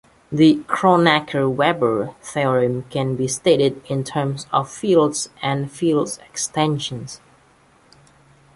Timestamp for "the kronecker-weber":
0.31-2.15